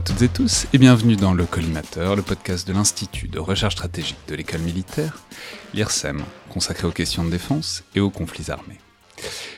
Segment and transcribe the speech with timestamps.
[0.00, 3.74] À toutes et tous et bienvenue dans Le Collimateur, le podcast de l'Institut de recherche
[3.74, 5.18] stratégique de l'école militaire,
[5.74, 8.78] l'IRSEM, consacré aux questions de défense et aux conflits armés.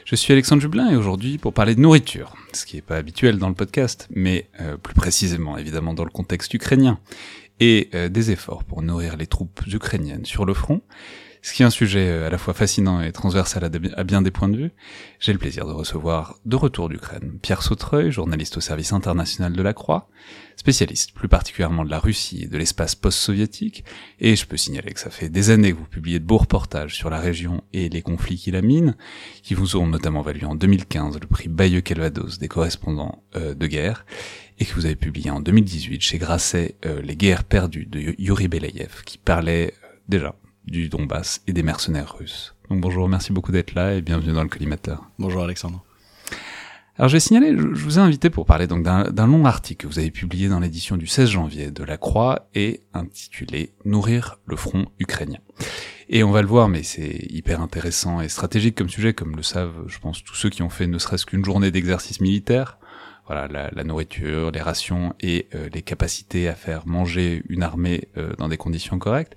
[0.04, 3.38] Je suis Alexandre Jublin et aujourd'hui pour parler de nourriture, ce qui n'est pas habituel
[3.38, 6.98] dans le podcast, mais euh, plus précisément évidemment dans le contexte ukrainien,
[7.60, 10.82] et euh, des efforts pour nourrir les troupes ukrainiennes sur le front,
[11.42, 14.30] ce qui est un sujet euh, à la fois fascinant et transversal à bien des
[14.30, 14.70] points de vue.
[15.18, 19.62] J'ai le plaisir de recevoir de retour d'Ukraine Pierre Sautreuil, journaliste au service international de
[19.62, 20.08] la Croix,
[20.56, 23.84] spécialiste plus particulièrement de la Russie et de l'espace post-soviétique,
[24.20, 26.94] et je peux signaler que ça fait des années que vous publiez de beaux reportages
[26.94, 28.96] sur la région et les conflits qui la minent,
[29.42, 34.06] qui vous ont notamment valu en 2015 le prix Bayeux-Calvados des correspondants euh, de guerre,
[34.60, 38.46] et que vous avez publié en 2018 chez Grasset euh, Les guerres perdues de Yuri
[38.46, 39.74] Belayev, qui parlait
[40.08, 42.54] déjà du Donbass et des mercenaires russes.
[42.70, 45.04] Donc bonjour, merci beaucoup d'être là et bienvenue dans le collimateur.
[45.18, 45.84] Bonjour Alexandre.
[46.98, 49.92] Alors je vais signaler, je, vous ai invité pour parler donc d'un long article que
[49.92, 54.56] vous avez publié dans l'édition du 16 janvier de La Croix et intitulé Nourrir le
[54.56, 55.40] front ukrainien.
[56.10, 59.42] Et on va le voir, mais c'est hyper intéressant et stratégique comme sujet, comme le
[59.42, 62.78] savent, je pense, tous ceux qui ont fait ne serait-ce qu'une journée d'exercice militaire.
[63.26, 68.34] Voilà, la, nourriture, les rations et euh, les capacités à faire manger une armée euh,
[68.36, 69.36] dans des conditions correctes.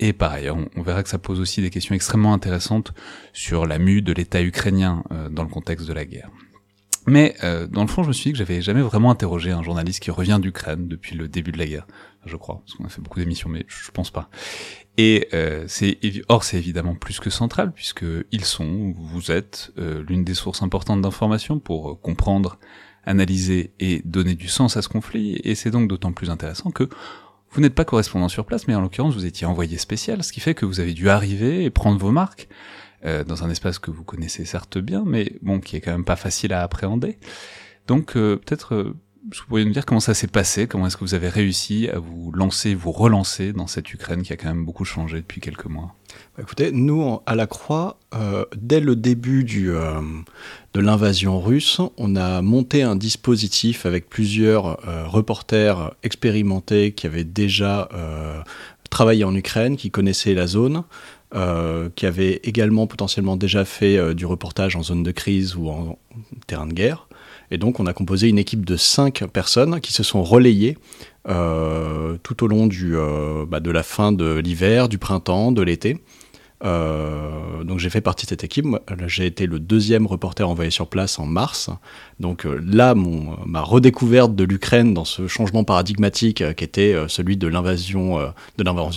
[0.00, 2.94] Et par ailleurs, on, verra que ça pose aussi des questions extrêmement intéressantes
[3.34, 6.30] sur la mue de l'État ukrainien euh, dans le contexte de la guerre.
[7.06, 9.62] Mais euh, dans le fond, je me suis dit que j'avais jamais vraiment interrogé un
[9.62, 11.86] journaliste qui revient d'Ukraine depuis le début de la guerre,
[12.24, 14.30] je crois, parce qu'on a fait beaucoup d'émissions, mais je pense pas.
[14.96, 15.98] Et euh, c'est
[16.28, 21.00] or c'est évidemment plus que central puisque ils sont, vous êtes l'une des sources importantes
[21.02, 22.58] d'informations pour comprendre,
[23.04, 25.40] analyser et donner du sens à ce conflit.
[25.44, 26.88] Et c'est donc d'autant plus intéressant que
[27.50, 30.40] vous n'êtes pas correspondant sur place, mais en l'occurrence, vous étiez envoyé spécial, ce qui
[30.40, 32.48] fait que vous avez dû arriver et prendre vos marques
[33.04, 36.04] euh, dans un espace que vous connaissez certes bien, mais bon, qui est quand même
[36.04, 37.18] pas facile à appréhender.
[37.86, 41.04] Donc, euh, peut-être, euh, vous pourriez nous dire comment ça s'est passé, comment est-ce que
[41.04, 44.64] vous avez réussi à vous lancer, vous relancer dans cette Ukraine qui a quand même
[44.64, 45.94] beaucoup changé depuis quelques mois?
[46.36, 50.00] Bah, Écoutez, nous, à la Croix, euh, dès le début euh,
[50.72, 57.24] de l'invasion russe, on a monté un dispositif avec plusieurs euh, reporters expérimentés qui avaient
[57.24, 57.88] déjà
[58.88, 60.82] travaillé en Ukraine, qui connaissaient la zone,
[61.94, 65.98] qui avaient également potentiellement déjà fait du reportage en zone de crise ou en
[66.46, 67.06] terrain de guerre.
[67.50, 70.78] Et donc on a composé une équipe de cinq personnes qui se sont relayées
[71.28, 75.98] euh, tout au long euh, bah, de la fin de l'hiver, du printemps, de l'été.
[76.62, 78.66] Euh, donc j'ai fait partie de cette équipe.
[79.06, 81.70] J'ai été le deuxième reporter envoyé sur place en mars.
[82.18, 87.46] Donc là, mon, ma redécouverte de l'Ukraine dans ce changement paradigmatique qui était celui de
[87.46, 88.18] l'invasion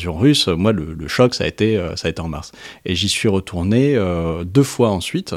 [0.07, 2.51] russe, moi le, le, choc ça a été ça a été en mars.
[2.85, 3.97] Et j'y suis retourné
[4.45, 5.35] deux fois ensuite.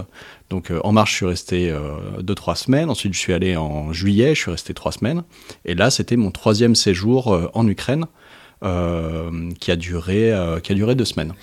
[0.50, 1.74] Donc euh, en marche, je suis resté
[2.20, 2.90] 2-3 euh, semaines.
[2.90, 5.22] Ensuite, je suis allé en juillet, je suis resté 3 semaines.
[5.64, 8.06] Et là, c'était mon troisième séjour euh, en Ukraine.
[8.62, 11.34] Qui a duré qui a duré deux semaines.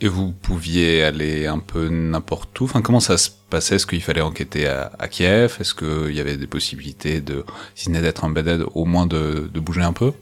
[0.00, 2.64] Et vous pouviez aller un peu n'importe où.
[2.64, 3.76] Enfin, comment ça se passait?
[3.76, 5.56] Est-ce qu'il fallait enquêter à, Kiev?
[5.60, 9.50] Est-ce qu'il y avait des possibilités de, si ce n'est d'être embedded, au moins de,
[9.52, 10.12] de bouger un peu?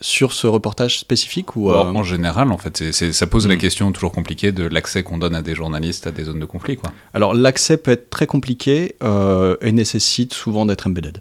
[0.00, 3.58] Sur ce reportage spécifique ou euh, En général, en fait, ça pose la hmm.
[3.58, 6.76] question toujours compliquée de l'accès qu'on donne à des journalistes à des zones de conflit.
[6.76, 6.90] Quoi.
[7.14, 11.20] Alors l'accès peut être très compliqué euh, et nécessite souvent d'être embedded.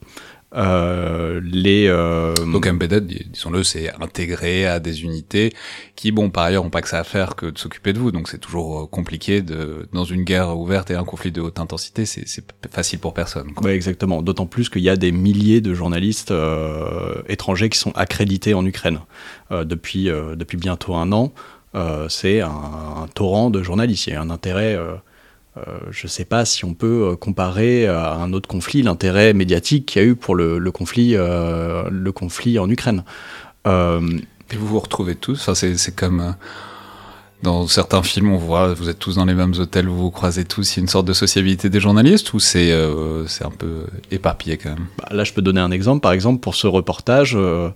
[0.55, 2.33] Euh, les, euh...
[2.35, 5.53] Donc embedded, disons-le, c'est intégré à des unités
[5.95, 8.11] qui, bon, par ailleurs, n'ont pas que ça à faire que de s'occuper de vous.
[8.11, 11.59] Donc c'est toujours euh, compliqué de, dans une guerre ouverte et un conflit de haute
[11.59, 12.25] intensité, c'est
[12.71, 13.51] facile pour personne.
[13.61, 14.21] Oui, exactement.
[14.21, 18.65] D'autant plus qu'il y a des milliers de journalistes euh, étrangers qui sont accrédités en
[18.65, 18.99] Ukraine
[19.51, 21.33] euh, depuis depuis bientôt un an.
[22.09, 24.07] c'est un, un, torrent de journalistes.
[24.07, 24.95] Il y a un intérêt euh,
[25.91, 29.85] je ne sais pas si on peut euh, comparer à un autre conflit l'intérêt médiatique
[29.85, 33.03] qu'il y a eu pour le, conflit, euh, le conflit en Ukraine.
[33.65, 36.35] Et vous vous retrouvez tous enfin, C'est comme
[37.43, 40.45] dans certains films, on voit, vous êtes tous dans les mêmes hôtels, vous vous croisez
[40.45, 42.73] tous, il y a une sorte de sociabilité des journalistes ou c'est
[43.27, 44.87] c'est un peu éparpillé quand même?
[44.97, 46.01] Bah, Là, je peux donner un exemple.
[46.01, 47.69] Par exemple, pour ce reportage, euh,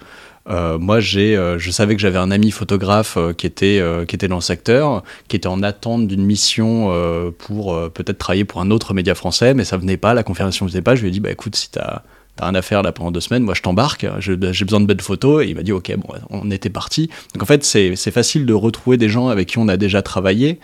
[0.48, 4.28] moi, j'ai, euh, je savais que j'avais un ami photographe euh, qui était qui était
[4.28, 6.92] dans le secteur, qui était en attente d'une mission
[7.38, 10.72] pour peut-être travailler pour un autre média français, mais ça venait pas, la confirmation ne
[10.72, 10.96] venait pas.
[10.96, 12.04] Je lui ai dit, bah écoute, si t'as
[12.36, 15.02] t'as rien à faire là pendant deux semaines, moi je t'embarque, j'ai besoin de belles
[15.02, 15.44] photos.
[15.44, 17.10] Et il m'a dit, ok, bon, on était parti.
[17.34, 20.60] Donc en fait, c'est facile de retrouver des gens avec qui on a déjà travaillé.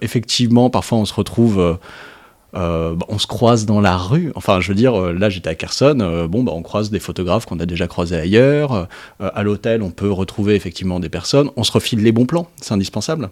[0.00, 1.78] effectivement, parfois on se retrouve
[2.54, 4.32] euh, bah, on se croise dans la rue.
[4.34, 7.00] Enfin, je veux dire, euh, là j'étais à Carson, euh, bon, bah, on croise des
[7.00, 8.88] photographes qu'on a déjà croisés ailleurs.
[9.20, 11.50] à l'hôtel, on peut retrouver effectivement des personnes.
[11.56, 13.30] On se refile les bons plans, c'est indispensable.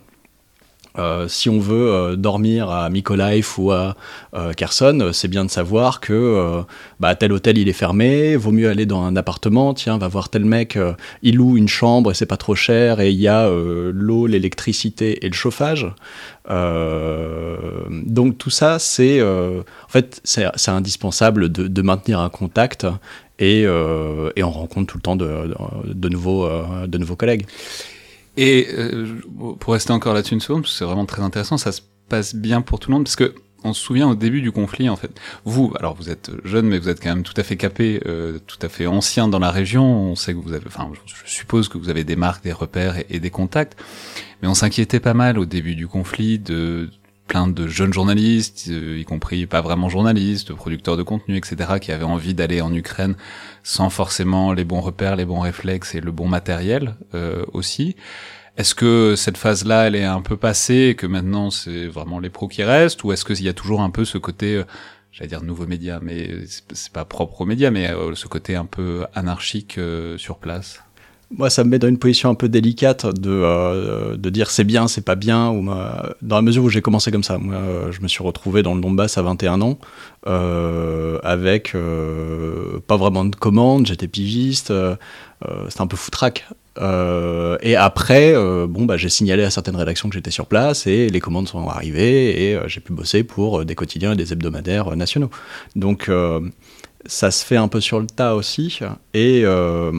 [0.99, 3.95] Euh, si on veut euh, dormir à Mykolaiv ou à
[4.35, 6.63] euh, Kherson, c'est bien de savoir que
[6.99, 10.29] bah, tel hôtel il est fermé, vaut mieux aller dans un appartement, tiens, va voir
[10.29, 10.79] tel mec,
[11.23, 15.25] il loue une chambre et c'est pas trop cher et il y a l'eau, l'électricité
[15.25, 15.87] et le chauffage.
[16.49, 19.21] donc tout ça, c'est
[19.89, 22.87] fait c'est indispensable de, maintenir un contact
[23.39, 27.47] et, on rencontre tout le temps de nouveaux collègues.
[28.37, 29.21] Et euh,
[29.59, 32.81] pour rester encore là-dessus une seconde, c'est vraiment très intéressant, ça se passe bien pour
[32.81, 35.11] tout le monde, parce que on se souvient au début du conflit, en fait.
[35.45, 38.39] Vous, alors vous êtes jeune, mais vous êtes quand même tout à fait capé, euh,
[38.47, 39.85] tout à fait ancien dans la région.
[39.85, 42.97] On sait que vous avez, enfin, je suppose que vous avez des marques, des repères
[43.11, 43.79] et des contacts.
[44.41, 46.89] Mais on s'inquiétait pas mal au début du conflit de
[47.31, 51.93] plein de jeunes journalistes, euh, y compris pas vraiment journalistes, producteurs de contenu, etc., qui
[51.93, 53.15] avaient envie d'aller en Ukraine
[53.63, 57.95] sans forcément les bons repères, les bons réflexes et le bon matériel euh, aussi.
[58.57, 62.31] Est-ce que cette phase-là, elle est un peu passée et que maintenant c'est vraiment les
[62.31, 64.65] pros qui restent, ou est-ce qu'il y a toujours un peu ce côté, euh,
[65.13, 66.31] j'allais dire nouveau média, mais
[66.73, 69.79] c'est pas propre aux médias, mais ce côté un peu anarchique
[70.17, 70.83] sur place?
[71.31, 74.65] Moi, ça me met dans une position un peu délicate de, euh, de dire c'est
[74.65, 75.65] bien, c'est pas bien, ou
[76.23, 77.39] dans la mesure où j'ai commencé comme ça.
[77.39, 79.79] Moi, euh, je me suis retrouvé dans le Donbass à 21 ans,
[80.27, 81.75] euh, avec
[82.87, 84.73] pas vraiment de commandes, j'étais pigiste,
[85.69, 86.49] c'était un peu foutraque.
[87.63, 88.35] et après,
[88.67, 91.69] bon, bah, j'ai signalé à certaines rédactions que j'étais sur place, et les commandes sont
[91.69, 95.31] arrivées, et j'ai pu bosser pour des quotidiens et des hebdomadaires nationaux.
[95.77, 96.11] Donc,
[97.07, 98.79] ça se fait un peu sur le tas aussi,
[99.15, 99.91] et euh,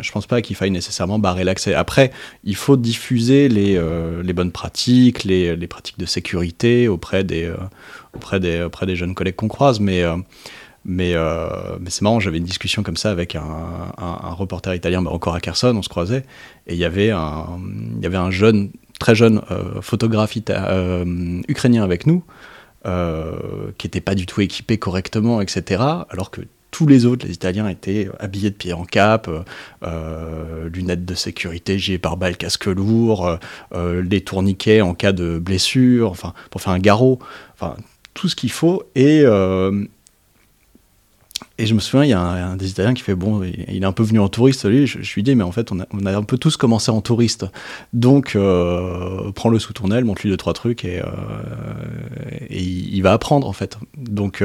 [0.00, 1.74] je pense pas qu'il faille nécessairement barrer l'accès.
[1.74, 2.12] Après,
[2.44, 9.14] il faut diffuser les, euh, bonnes pratiques, les, pratiques de sécurité auprès des, euh, jeunes
[9.14, 10.16] collègues qu'on croise, mais, euh,
[10.84, 11.14] mais,
[11.88, 13.42] c'est marrant, j'avais une discussion comme ça avec un,
[14.32, 16.24] reporter italien, encore à Kherson, on se croisait,
[16.66, 18.70] et il y avait un, jeune,
[19.00, 19.40] très jeune
[19.80, 22.22] photographe ukrainien avec nous,
[22.84, 25.82] qui n'étaient pas du tout équipés correctement, etc.
[26.10, 26.42] Alors que
[26.72, 29.30] tous les autres, les Italiens, étaient habillés de pied en cap,
[29.84, 33.38] euh, lunettes de sécurité, gilet pare-balles, casque lourd,
[33.74, 37.20] euh, les tourniquets en cas de blessure, enfin, pour faire un garrot,
[37.54, 37.76] enfin,
[38.14, 38.84] tout ce qu'il faut.
[38.96, 39.22] Et,
[41.58, 43.86] et je me souviens, il y a un, des Italiens qui fait Bon, il est
[43.86, 44.86] un peu venu en touriste, lui.
[44.86, 47.46] Je, je lui dis Mais en fait, on a, un peu tous commencé en touriste.
[47.92, 51.06] Donc, euh, prends-le sous ton aile, montre-lui deux, trois trucs et, euh,
[52.50, 53.78] il, il, va apprendre, en fait.
[53.96, 54.42] Donc,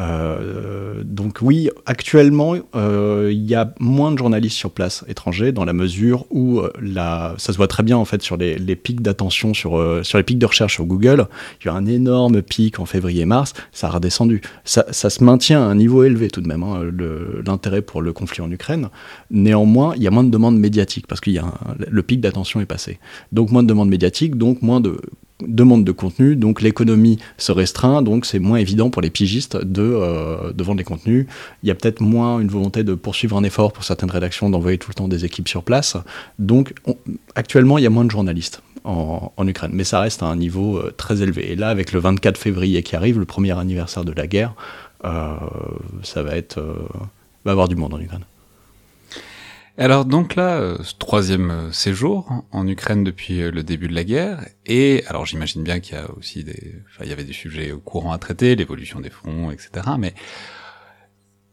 [0.00, 5.64] euh, donc oui, actuellement, euh, il y a moins de journalistes sur place étrangers dans
[5.64, 9.02] la mesure où euh, la, ça se voit très bien en fait sur les, pics
[9.02, 11.26] d'attention sur, sur les pics de recherche sur Google.
[11.60, 14.40] Il y a un énorme pic en février-mars, ça a redescendu.
[14.64, 16.80] Ça, ça, se maintient à un niveau élevé tout de même, hein,
[17.44, 18.88] l'intérêt pour le conflit en Ukraine.
[19.30, 21.30] Néanmoins, il y a moins de demandes médiatiques parce que
[21.88, 22.98] le pic d'attention est passé.
[23.32, 24.98] Donc moins de demandes médiatiques, donc moins de
[25.46, 29.82] demande de contenu, donc l'économie se restreint, donc c'est moins évident pour les pigistes de,
[29.82, 31.26] euh, de vendre les contenus.
[31.62, 34.78] Il y a peut-être moins une volonté de poursuivre un effort pour certaines rédactions d'envoyer
[34.78, 35.96] tout le temps des équipes sur place.
[36.38, 36.74] Donc
[37.34, 40.78] actuellement, il y a moins de journalistes en, Ukraine, mais ça reste à un niveau
[40.78, 41.52] euh, très élevé.
[41.52, 44.54] Et là, avec le 24 février qui arrive, le premier anniversaire de la guerre,
[45.04, 45.34] euh,
[46.02, 46.62] ça va être
[47.44, 48.24] va avoir du monde en Ukraine.
[49.78, 54.04] Alors donc là, euh, troisième euh, séjour en Ukraine depuis euh, le début de la
[54.04, 57.32] guerre, et alors j'imagine bien qu'il y a aussi des, enfin, il y avait des
[57.32, 59.70] sujets courants à traiter, l'évolution des fronts, etc.
[59.98, 60.14] Mais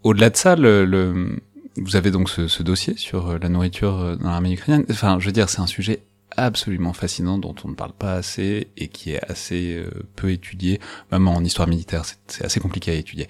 [0.04, 1.40] au-delà de ça, le,
[1.78, 4.86] vous avez donc ce, ce, dossier sur la nourriture dans l'armée ukrainienne.
[4.90, 6.02] Enfin, je veux dire, c'est un sujet
[6.36, 9.84] absolument fascinant dont on ne parle pas assez et qui est assez
[10.16, 10.80] peu étudié,
[11.12, 13.28] même en histoire militaire, c'est assez compliqué à étudier.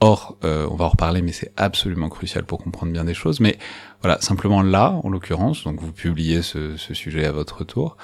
[0.00, 3.40] Or, on va en reparler, mais c'est absolument crucial pour comprendre bien des choses.
[3.40, 3.58] Mais
[4.02, 7.96] voilà, simplement là, en l'occurrence, donc vous publiez ce, ce, sujet à votre tour.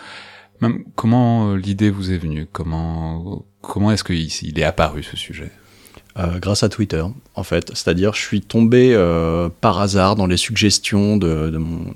[0.61, 2.47] Même, comment euh, l'idée vous est venue?
[2.51, 5.51] Comment comment est-ce qu'il est apparu ce sujet?
[6.17, 7.03] Euh, grâce à Twitter,
[7.35, 7.71] en fait.
[7.71, 11.93] C'est-à-dire, je suis tombé euh, par hasard dans les suggestions de, mon,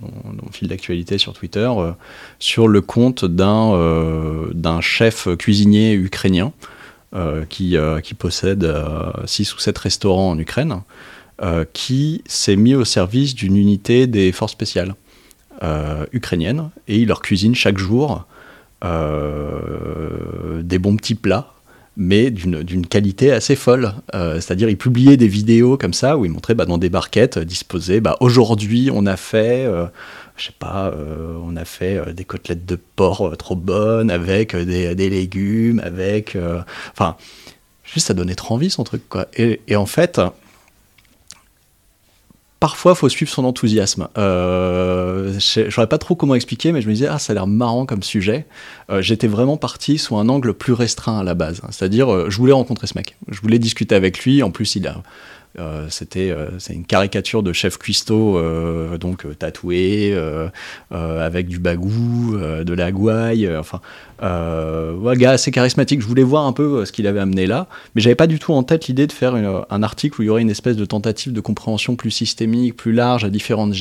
[0.51, 1.93] fil d'actualité sur Twitter euh,
[2.41, 6.53] sur le compte d'un chef cuisinier ukrainien
[7.49, 8.71] qui, qui possède
[9.25, 10.83] six ou sept restaurants en Ukraine.
[11.73, 14.95] Qui s'est mis au service d'une unité des forces spéciales
[16.13, 18.27] ukrainiennes et il leur cuisine chaque jour
[18.83, 18.89] des
[20.79, 21.55] bons petits plats
[21.99, 23.93] mais d'une qualité assez folle.
[24.13, 28.01] C'est-à-dire, il publiait des vidéos comme ça où il montrait bah, dans des barquettes disposées.
[28.01, 29.67] Bah, Aujourd'hui, on a fait,
[30.37, 30.95] je sais pas,
[31.45, 36.39] on a fait des côtelettes de porc trop bonnes avec des, des légumes, avec,
[36.93, 37.17] enfin,
[37.85, 39.27] juste ça donnait trop envie son truc quoi.
[39.37, 40.21] Et en fait,
[42.61, 44.09] parfois, faut suivre son enthousiasme.
[44.19, 47.47] Euh, je saurais pas trop comment expliquer, mais je me disais, ah, ça a l'air
[47.47, 48.47] marrant comme sujet.
[48.91, 51.61] Euh, j'étais vraiment parti sous un angle plus restreint à la base.
[51.71, 53.17] C'est-à-dire, euh, je voulais rencontrer ce mec.
[53.29, 54.43] Je voulais discuter avec lui.
[54.43, 55.03] En plus, il a
[55.91, 60.17] c'était euh, c'est une caricature de chef cuistot euh, donc tatoué
[60.91, 63.81] avec du bagou, de la gouaille, enfin
[64.21, 66.01] un gars assez charismatique.
[66.01, 68.53] Je voulais voir un peu ce qu'il avait amené là, mais j'avais pas du tout
[68.53, 71.33] en tête l'idée de faire un article où il y aurait une espèce de tentative
[71.33, 73.73] de compréhension plus systémique, plus large à différentes,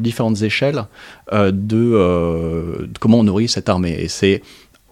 [0.00, 0.84] différentes échelles
[1.32, 3.96] de, de comment on nourrit cette armée.
[3.98, 4.42] Et c'est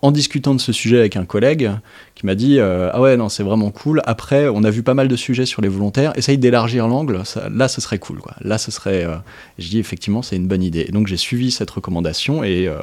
[0.07, 1.69] en discutant de ce sujet avec un collègue
[2.15, 4.03] qui m'a dit euh, ah ouais non c'est vraiment cool.
[4.07, 6.17] Après on a vu pas mal de sujets sur les volontaires.
[6.17, 7.23] Essaye d'élargir l'angle.
[7.51, 8.37] Là ce serait cool quoi.
[8.41, 9.17] Là ce serait euh,
[9.59, 10.85] je dis effectivement c'est une bonne idée.
[10.85, 12.79] Donc j'ai suivi cette recommandation et euh,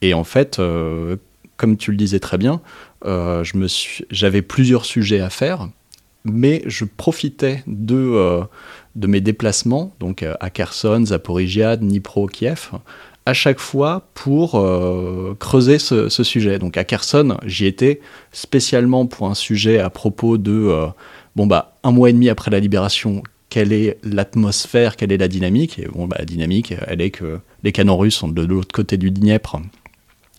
[0.00, 0.62] et en fait
[1.56, 2.60] comme tu le disais très bien
[4.10, 5.68] j'avais plusieurs sujets à faire
[6.24, 8.42] mais je profitais de
[8.94, 12.70] de mes déplacements donc à Kherson Zaporizhia Dnipro Kiev
[13.26, 16.58] à chaque fois pour euh, creuser ce, sujet.
[16.58, 18.00] Donc à Kherson, j'y étais
[18.32, 20.86] spécialement pour un sujet à propos de, euh,
[21.36, 25.28] bon bah, un mois et demi après la libération, quelle est l'atmosphère, quelle est la
[25.28, 25.78] dynamique?
[25.78, 28.96] Et bon, bah, la dynamique, elle est que les canons russes sont de l'autre côté
[28.96, 29.58] du Dniepr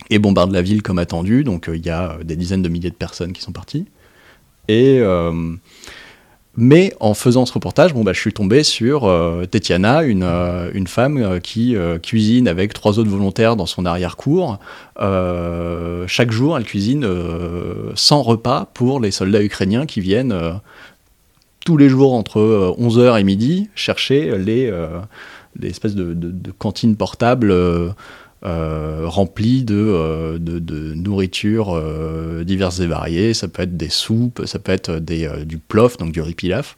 [0.10, 2.92] et bombardent la ville comme attendu, donc euh, il y a des dizaines de milliers
[2.92, 3.86] de personnes qui sont parties.
[4.68, 5.00] Et
[6.58, 10.70] mais en faisant ce reportage, bon, bah, je suis tombé sur euh, Tetiana, une, euh,
[10.74, 14.60] une femme euh, qui cuisine avec trois autres volontaires dans son arrière-cour.
[16.08, 17.08] chaque jour, elle cuisine
[17.96, 20.36] 100 repas pour les soldats ukrainiens qui viennent
[21.66, 24.72] tous les jours entre 11h et midi chercher les,
[25.60, 27.90] les espèces de, de, de cantines portables euh,
[28.46, 30.38] rempli de, euh,
[30.96, 33.34] nourriture euh, diverses et variées.
[33.34, 36.78] Ça peut être des soupes, ça peut être du plof, donc du riz pilaf.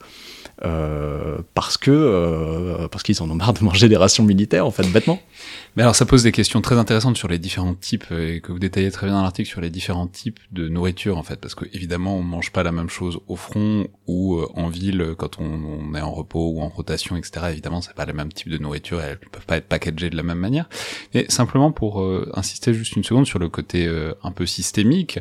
[0.66, 4.72] Euh, parce que euh, parce qu'ils en ont marre de manger des rations militaires en
[4.72, 5.20] fait bêtement.
[5.76, 8.58] Mais alors ça pose des questions très intéressantes sur les différents types et que vous
[8.58, 11.66] détaillez très bien dans l'article sur les différents types de nourriture en fait parce que
[11.74, 15.94] évidemment on mange pas la même chose au front ou euh, en ville quand on,
[15.94, 19.00] est en repos ou en rotation etc évidemment c'est pas le même type de nourriture
[19.00, 20.68] et elles peuvent pas être packagées de la même manière
[21.14, 23.88] mais simplement pour insister juste une seconde sur le côté
[24.24, 25.20] un peu systémique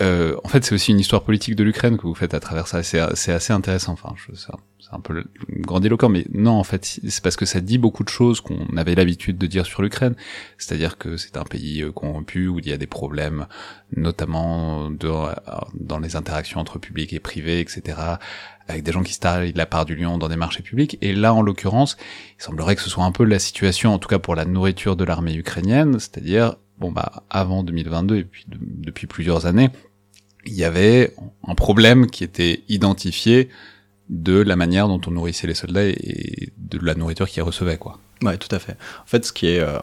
[0.00, 2.66] euh, en fait, c'est aussi une histoire politique de l'Ukraine que vous faites à travers
[2.66, 2.82] ça.
[2.82, 3.92] C'est assez intéressant.
[3.92, 8.02] Enfin, c'est un peu grandiloquent, mais non, en fait, c'est parce que ça dit beaucoup
[8.02, 10.14] de choses qu'on avait l'habitude de dire sur l'Ukraine.
[10.56, 13.46] C'est-à-dire que c'est un pays euh, corrompu où il y a des problèmes,
[13.94, 15.32] notamment de, euh,
[15.74, 17.96] dans les interactions entre public et privé, etc
[18.68, 20.96] avec des gens qui se de la part du lion dans des marchés publics.
[21.00, 21.96] Et là, en l'occurrence,
[22.38, 24.96] il semblerait que ce soit un peu la situation, en tout cas pour la nourriture
[24.96, 29.70] de l'armée ukrainienne, c'est-à-dire bon bah avant 2022 et puis depuis plusieurs années,
[30.44, 31.14] il y avait
[31.46, 33.48] un problème qui était identifié
[34.10, 37.98] de la manière dont on nourrissait les soldats et de la nourriture qu'ils recevaient quoi.
[38.22, 38.76] Ouais, tout à fait.
[39.02, 39.78] En fait, ce qui est, euh,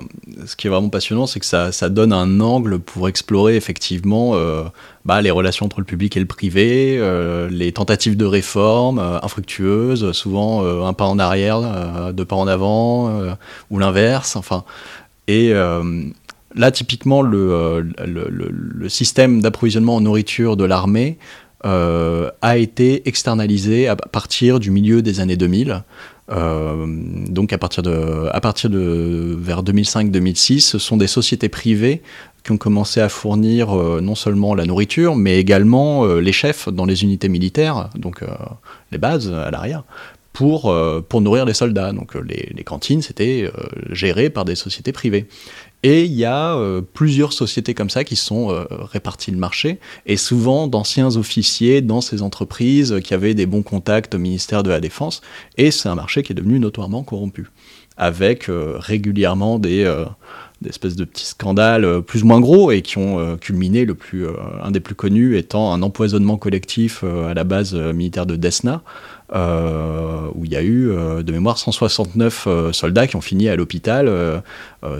[0.46, 4.32] ce qui est vraiment passionnant, c'est que ça, ça, donne un angle pour explorer effectivement
[4.36, 4.64] euh,
[5.04, 10.14] bah, les relations entre le public et le privé, euh, les tentatives de réforme infructueuses,
[10.14, 13.12] souvent un pas en arrière, deux pas en avant,
[13.70, 14.38] ou l'inverse.
[14.38, 14.64] Enfin,
[15.28, 15.54] et
[16.56, 21.18] Là, typiquement, euh, le, système d'approvisionnement en nourriture de l'armée
[21.66, 25.84] euh, a été externalisé à partir du milieu des années 2000.
[26.32, 26.86] Euh,
[27.28, 32.02] donc à partir de, vers 2005-2006, ce sont des sociétés privées
[32.44, 37.04] qui ont commencé à fournir non seulement la nourriture, mais également les chefs dans les
[37.04, 38.24] unités militaires, donc
[38.92, 39.84] les bases à l'arrière,
[40.32, 40.74] pour,
[41.20, 41.92] nourrir les soldats.
[41.92, 43.52] Donc les cantines, c'était
[43.92, 45.28] géré par des sociétés privées.
[45.84, 49.80] Et il y a euh, plusieurs sociétés comme ça qui sont euh, réparties le marché,
[50.06, 54.70] et souvent d'anciens officiers dans ces entreprises qui avaient des bons contacts au ministère de
[54.70, 55.22] la Défense,
[55.58, 57.48] et c'est un marché qui est devenu notoirement corrompu,
[57.96, 59.90] avec euh, régulièrement des,
[60.68, 64.28] espèces de petits scandales plus ou moins gros, et qui ont culminé, le plus,
[64.62, 68.84] un des plus connus étant un empoisonnement collectif à la base militaire de Desna,
[69.32, 73.56] où il y a eu euh, de mémoire 169 euh, soldats qui ont fini à
[73.56, 74.10] l'hôpital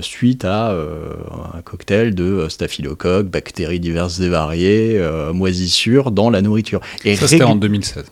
[0.02, 5.02] suite à un cocktail de staphylocoques, bactéries diverses et variées,
[5.34, 6.82] moisissures dans la nourriture.
[7.06, 8.06] Et ça c'était en 2016.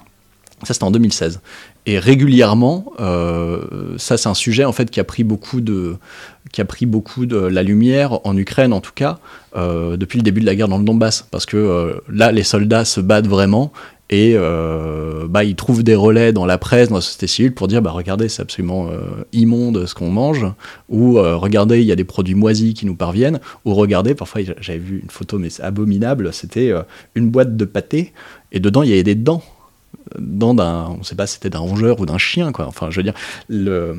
[0.64, 1.42] Ça c'était en 2016.
[1.86, 2.94] Et régulièrement,
[3.98, 5.98] ça c'est un sujet en fait qui a pris beaucoup de,
[6.52, 9.20] qui a pris beaucoup de la lumière en Ukraine en tout cas
[9.56, 13.02] depuis le début de la guerre dans le Donbass, parce que là les soldats se
[13.02, 13.74] battent vraiment
[14.10, 17.68] et euh, bah, ils trouvent des relais dans la presse, dans la société civile, pour
[17.68, 20.46] dire bah, regardez, c'est absolument euh, immonde ce qu'on mange,
[20.88, 24.42] ou euh, regardez, il y a des produits moisis qui nous parviennent, ou regardez, parfois
[24.62, 26.72] j'avais vu une photo, mais c'est abominable, c'était
[27.16, 28.14] une boîte de pâté,
[28.52, 29.44] et dedans il y avait des dents.
[30.18, 32.68] Dents d'un, on ne sait pas si c'était d'un rongeur ou d'un chien, quoi.
[32.68, 33.14] Enfin, je veux dire,
[33.50, 33.96] le,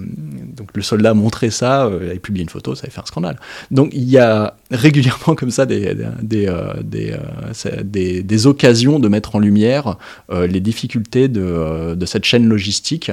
[0.56, 3.06] donc le soldat montrait ça, euh, il avait publié une photo, ça avait fait un
[3.06, 3.38] scandale.
[3.70, 9.08] Donc il y a régulièrement comme ça des, des, euh, euh, des, des, occasions de
[9.08, 9.96] mettre en lumière
[10.30, 13.10] les difficultés de, de cette chaîne logistique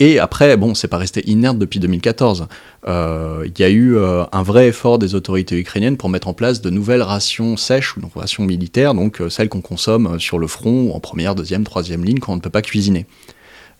[0.00, 2.48] et après, bon, c'est pas resté inerte depuis 2014.
[2.88, 6.32] Euh, il y a eu euh, un vrai effort des autorités ukrainiennes pour mettre en
[6.32, 10.46] place de nouvelles rations sèches ou rations militaires, donc euh, celles qu'on consomme sur le
[10.46, 13.04] front en première, deuxième, troisième ligne quand on ne peut pas cuisiner.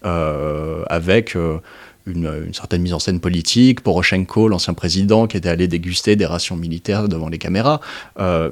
[0.03, 1.37] avec
[2.07, 6.57] une, certaine mise en scène politique, Poroshenko, l'ancien président, qui était allé déguster des rations
[6.57, 7.81] militaires devant les caméras.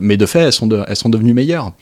[0.00, 1.72] mais de fait, elles sont, devenues meilleures.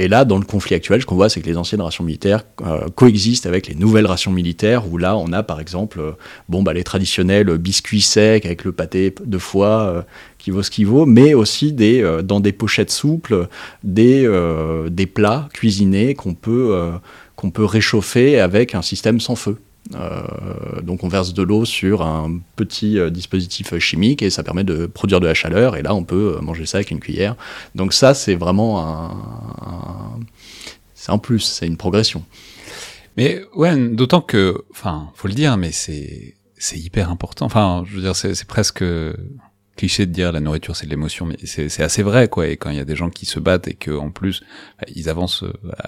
[0.00, 2.44] Et là, dans le conflit actuel, ce qu'on voit, c'est que les anciennes rations militaires
[2.66, 6.12] euh, coexistent avec les nouvelles rations militaires, où là, on a par exemple euh,
[6.48, 10.06] bon, bah, les traditionnels biscuits secs avec le pâté de foie
[10.38, 13.48] qui vaut ce qu'il vaut, mais aussi des, dans des pochettes souples,
[13.84, 14.28] des,
[14.90, 16.92] des plats cuisinés qu'on peut,
[17.36, 19.58] qu'on peut réchauffer avec un système sans feu.
[19.94, 24.62] Euh, donc on verse de l'eau sur un petit euh, dispositif chimique et ça permet
[24.62, 27.36] de produire de la chaleur et là on peut euh, manger ça avec une cuillère.
[27.74, 30.20] Donc ça c'est vraiment un,
[30.94, 32.24] c'est un plus, c'est une progression.
[33.16, 37.46] Mais ouais, d'autant que, enfin, faut le dire, mais c'est c'est hyper important.
[37.46, 38.84] Enfin, je veux dire, c'est presque
[39.76, 42.46] cliché de dire la nourriture c'est de l'émotion, mais c'est assez vrai quoi.
[42.46, 44.42] Et quand il y a des gens qui se battent et que en plus
[44.78, 45.44] bah, ils avancent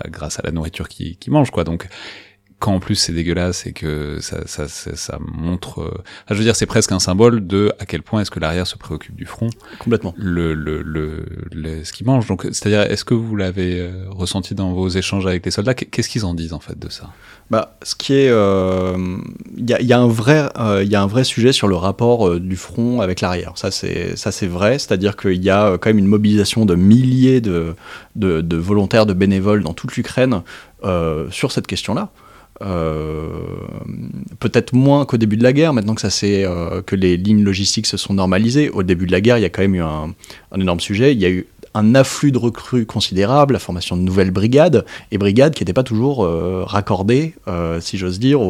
[0.06, 1.64] grâce à la nourriture qu'ils mangent quoi.
[1.64, 1.88] Donc
[2.62, 6.54] quand en plus c'est dégueulasse et que ça, ça, ça, montre, euh, je veux dire,
[6.54, 9.50] c'est presque un symbole de à quel point est-ce que l'arrière se préoccupe du front.
[9.80, 10.14] Complètement.
[10.16, 12.28] Le, le, le, ce qu'ils mangent.
[12.28, 15.74] Donc, c'est-à-dire, est-ce que vous l'avez euh, ressenti dans vos échanges avec les soldats?
[15.74, 17.10] Qu'est-ce qu'ils en disent en fait de ça?
[17.50, 19.18] Bah, ce qui est, il euh,
[19.56, 20.48] y, a, y, a, un vrai,
[20.82, 23.54] il y a un vrai sujet sur le rapport du front avec l'arrière.
[23.56, 24.78] Ça, c'est, ça, c'est vrai.
[24.78, 27.74] C'est-à-dire qu'il y a quand même une mobilisation de milliers de,
[28.14, 30.42] de, de volontaires, de bénévoles dans toute l'Ukraine
[31.30, 32.12] sur cette question-là.
[32.60, 33.30] Euh,
[34.38, 37.86] peut-être moins qu'au début de la guerre, maintenant que, ça euh, que les lignes logistiques
[37.86, 38.70] se sont normalisées.
[38.70, 40.14] Au début de la guerre, il y a quand même eu un,
[40.56, 41.12] énorme sujet.
[41.12, 45.16] Il y a eu un afflux de recrues considérable, la formation de nouvelles brigades, et
[45.16, 47.34] brigades qui n'étaient pas toujours euh, raccordées,
[47.80, 48.40] si j'ose dire,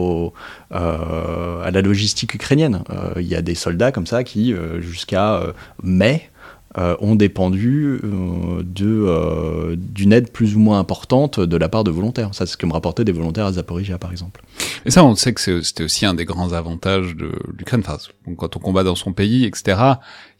[0.73, 2.83] à la logistique ukrainienne.
[3.17, 5.41] Il y a des soldats comme ça qui, jusqu'à
[5.85, 6.32] mai,
[6.79, 11.91] euh, ont dépendu euh, euh, d'une aide plus ou moins importante de la part de
[11.91, 12.35] volontaires.
[12.35, 14.43] Ça, c'est ce que me rapportaient des volontaires à Zaporizhia, par exemple.
[14.87, 17.83] Et ça, on sait que c'était aussi un des grands avantages de l'Ukraine.
[17.85, 17.99] Enfin,
[18.39, 19.77] quand on combat dans son pays, etc.,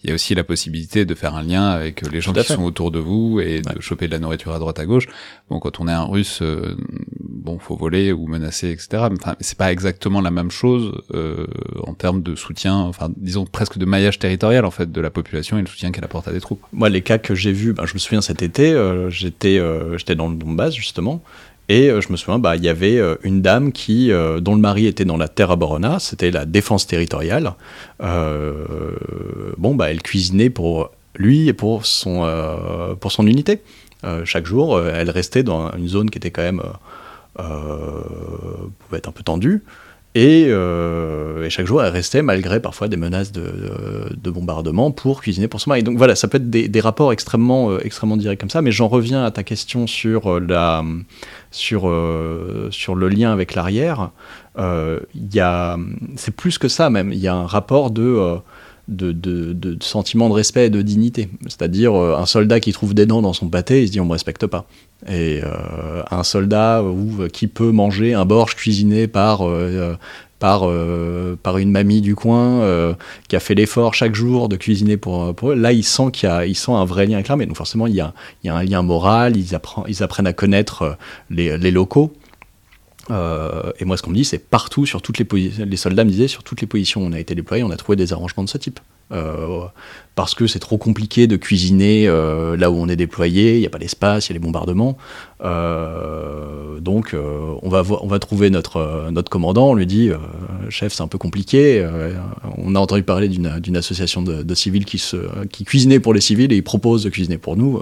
[0.03, 2.65] il y a aussi la possibilité de faire un lien avec les gens qui sont
[2.65, 5.07] autour de vous et de choper de la nourriture à droite à gauche.
[5.49, 6.77] Bon, quand on est un Russe, euh,
[7.43, 9.05] bon, faut voler ou menacer, etc.
[9.13, 11.47] Enfin, c'est pas exactement la même chose euh,
[11.87, 15.59] en termes de soutien, enfin, disons presque de maillage territorial en fait de la population
[15.59, 16.63] et le soutien qu'elle apporte à des troupes.
[16.73, 19.99] Moi, les cas que j'ai vus, ben, je me souviens cet été, euh, j'étais, euh,
[19.99, 21.23] j'étais dans le Donbass justement.
[21.73, 24.55] Et euh, je me souviens, bah, il y avait euh, une dame qui, euh, dont
[24.55, 27.55] le mari était dans la Terra Borona, c'était la défense territoriale.
[27.99, 32.29] bon, bah, elle cuisinait pour lui et pour son,
[33.01, 33.63] pour son unité.
[34.25, 36.63] chaque jour, elle restait dans une zone qui était quand même
[37.39, 39.63] être un peu tendue.
[40.15, 40.51] Et,
[41.49, 45.71] chaque jour, elle restait malgré parfois des menaces de, de, bombardement pour cuisiner pour son
[45.71, 45.83] mari.
[45.83, 48.63] Donc voilà, ça peut être des, rapports extrêmement, extrêmement directs comme ça.
[48.63, 50.83] Mais j'en reviens à ta question sur la,
[51.53, 54.11] sur, euh, sur le lien avec l'arrière,
[54.59, 54.99] euh,
[56.17, 57.13] c'est plus que ça même.
[57.13, 58.37] Il y a un rapport de, euh,
[58.89, 61.29] de, de, de, sentiment de respect et de dignité.
[61.45, 64.13] C'est-à-dire un soldat qui trouve des dents dans son pâté, il se dit on me
[64.13, 64.67] respecte pas.
[65.09, 65.41] Et
[66.11, 66.85] un soldat
[67.33, 69.43] qui peut manger un borge cuisiné par
[70.43, 72.95] par, euh, par une mamie du coin euh,
[73.29, 75.55] qui a fait l'effort chaque jour de cuisiner pour, eux.
[75.55, 77.47] Là, ils sentent qu'il y a, ils sentent un vrai lien avec l'armée.
[77.47, 80.27] Donc forcément, il y, a, il y a un lien moral, ils, apprennent, ils apprennent
[80.27, 80.93] à connaître euh,
[81.31, 82.13] les, les locaux.
[83.11, 86.11] Et moi, ce qu'on me dit, c'est partout, sur toutes les positions, les soldats me
[86.11, 88.45] disaient, sur toutes les positions où on a été déployé, on a trouvé des arrangements
[88.45, 88.81] de ce type.
[89.13, 89.67] Euh,
[90.15, 93.67] parce que c'est trop compliqué de cuisiner euh, là où on est déployé, il n'y
[93.67, 94.99] a pas d'espace, il y a les bombardements.
[95.43, 100.11] Euh, donc on, va on va trouver notre, notre commandant, on lui dit,
[100.69, 101.87] chef c'est un peu compliqué,
[102.59, 106.53] on a entendu parler d'une association de, civils qui, se, qui cuisinait pour les civils
[106.53, 107.81] et ils proposent de cuisiner pour nous,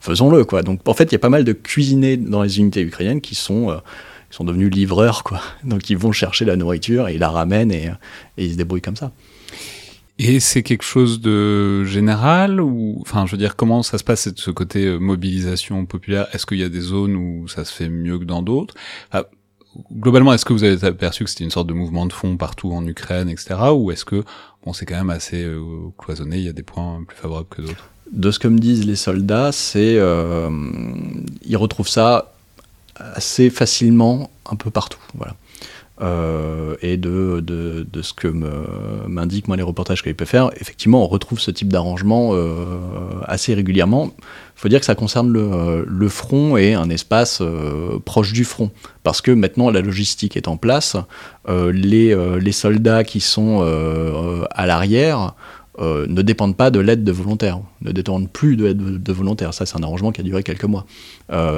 [0.00, 0.44] faisons-le.
[0.62, 3.34] Donc en fait il y a pas mal de cuisiniers dans les unités ukrainiennes qui
[3.34, 3.76] sont
[4.34, 5.40] sont devenus livreurs, quoi.
[5.64, 7.90] Donc ils vont chercher la nourriture et ils la ramènent et,
[8.36, 9.12] et ils se débrouillent comme ça.
[10.18, 14.28] Et c'est quelque chose de général ou, enfin, je veux dire, comment ça se passe
[14.34, 16.28] ce côté euh, mobilisation populaire?
[16.32, 18.74] Est-ce qu'il y a des zones où ça se fait mieux que dans d'autres?
[19.90, 22.72] Globalement, est-ce que vous avez aperçu que c'était une sorte de mouvement de fond partout
[22.72, 24.22] en Ukraine, etc., ou est-ce que
[24.64, 27.62] bon, c'est quand même assez euh, cloisonné Il y a des points plus favorables que
[27.62, 27.88] d'autres?
[28.12, 30.50] De ce que me disent les soldats, c'est euh,
[31.42, 32.31] ils retrouvent ça
[32.96, 35.00] assez facilement un peu partout.
[35.14, 35.34] Voilà.
[36.00, 38.26] Euh, et de, de, de, ce que
[39.06, 42.54] m'indiquent moi les reportages qu'il peut faire, effectivement, on retrouve ce type d'arrangement euh,
[43.26, 44.10] assez régulièrement.
[44.18, 48.44] Il faut dire que ça concerne le, le front et un espace euh, proche du
[48.44, 48.70] front,
[49.04, 50.96] parce que maintenant la logistique est en place,
[51.48, 53.62] les, les, soldats qui sont
[54.50, 55.34] à l'arrière
[55.78, 59.54] ne dépendent pas de l'aide de volontaires, ne dépendent plus de l'aide de, volontaires.
[59.54, 60.86] Ça, c'est un arrangement qui a duré quelques mois.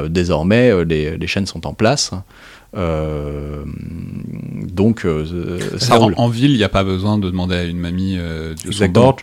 [0.08, 2.12] désormais, les, les chaînes sont en place.
[2.76, 3.64] Euh,
[4.62, 6.14] donc, euh, ça roule.
[6.16, 9.16] En, ville, il n'y a pas besoin de demander à une mamie euh, de son.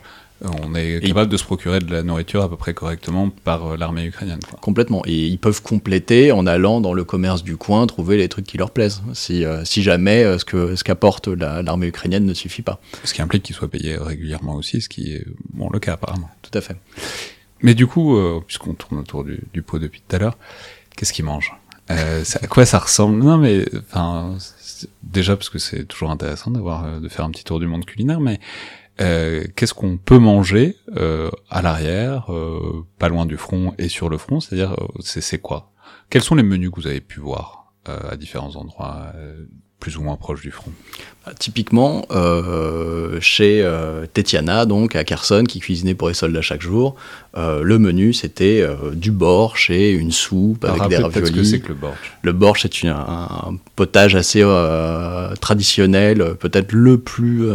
[0.44, 4.06] On est capable de se procurer de la nourriture à peu près correctement par l'armée
[4.06, 4.40] ukrainienne.
[4.48, 4.60] Quoi.
[4.60, 5.04] Complètement.
[5.06, 8.58] Et ils peuvent compléter en allant dans le commerce du coin, trouver les trucs qui
[8.58, 9.02] leur plaisent.
[9.14, 12.80] Si, si jamais ce que ce qu'apporte l'armée ukrainienne ne suffit pas.
[13.04, 16.30] Ce qui implique qu'ils soient payés régulièrement aussi, ce qui est bon le cas apparemment.
[16.42, 16.76] Tout à fait.
[17.62, 20.38] Mais du coup, puisqu'on tourne autour du, du pot depuis tout à l'heure,
[20.96, 21.54] qu'est-ce qu'ils mangent?
[21.90, 23.22] Euh, à quoi ça ressemble?
[23.24, 24.38] Non, mais enfin,
[25.04, 27.86] déjà parce que c'est toujours intéressant d'avoir euh, de faire un petit tour du monde
[27.86, 28.40] culinaire, mais
[29.02, 34.10] euh, qu'est-ce qu'on peut manger euh, à l'arrière, euh, pas loin du front et sur
[34.10, 35.72] le front C'est-à-dire, c'est quoi?
[36.10, 39.12] Quels sont les menus que vous avez pu voir à différents endroits?
[39.82, 40.72] Plus ou moins proche du front
[41.26, 46.62] bah, Typiquement, euh, chez euh, Tetiana, donc à Kherson, qui cuisinait pour les soldats chaque
[46.62, 46.96] jour,
[47.36, 51.28] euh, le menu c'était euh, du borsch et une soupe avec des raviolis.
[51.28, 54.46] Ce que c'est que le borsch Le borsch c'est un, un, potage assez
[55.42, 57.50] traditionnel, peut-être le plus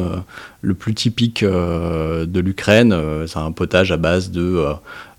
[0.61, 2.95] le plus typique de l'Ukraine.
[3.27, 4.65] c'est un potage à base de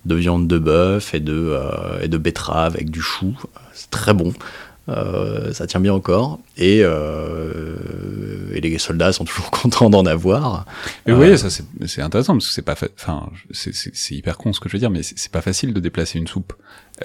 [0.06, 1.58] de viande de bœuf et de
[2.02, 3.34] et de betterave avec du chou.
[3.74, 4.34] C'est très bon.
[4.90, 6.40] Euh, ça tient bien encore.
[6.56, 7.76] Et, euh,
[8.54, 10.66] et, les soldats sont toujours contents d'en avoir.
[11.06, 14.70] Voyez, euh, ça c'est intéressant parce que c'est pas, enfin, c'est hyper con ce que
[14.70, 16.54] je veux dire, mais c'est pas facile de déplacer une soupe.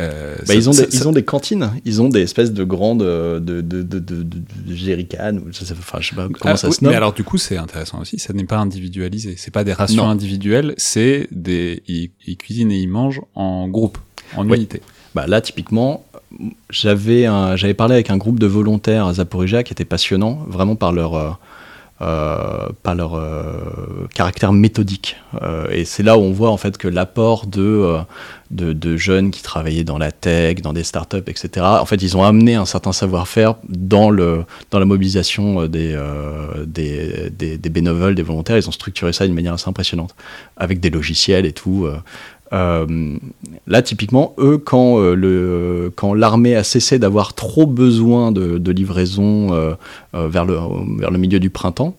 [0.01, 2.53] Euh, bah, ça, ils, ont des, ça, ils ont des cantines, ils ont des espèces
[2.53, 6.57] de grandes de, de, de, de, de, de jerrycans, enfin je sais pas comment ah,
[6.57, 6.93] ça oui, se nomme.
[6.93, 10.05] Mais alors du coup c'est intéressant aussi, ça n'est pas individualisé, c'est pas des rations
[10.05, 10.11] non.
[10.11, 13.99] individuelles, c'est des ils, ils, cuisinent et ils mangent en groupe,
[14.35, 14.57] en oui.
[14.57, 14.81] unité.
[15.15, 16.07] Bah là typiquement,
[16.71, 21.15] j'avais parlé avec un groupe de volontaires à Zaporizhia qui était passionnant, vraiment par leur
[21.15, 21.31] euh,
[22.01, 25.17] euh, euh, caractère méthodique.
[25.71, 28.05] Et c'est là où on voit en fait que l'apport de,
[28.97, 31.65] jeunes qui travaillaient dans la tech, dans des startups, etc.
[31.65, 35.97] En fait, ils ont amené un certain savoir-faire dans la mobilisation des,
[36.67, 38.57] des bénévoles, des volontaires.
[38.57, 40.15] Ils ont structuré ça d'une manière assez impressionnante,
[40.57, 41.87] avec des logiciels et tout.
[42.53, 43.17] Euh,
[43.67, 49.53] là, typiquement, eux, quand, euh, le, quand l'armée a cessé d'avoir trop besoin de, livraison
[49.53, 49.75] euh,
[50.13, 51.97] vers, le, milieu du printemps,